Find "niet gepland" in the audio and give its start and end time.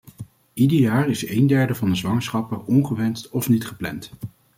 3.49-4.11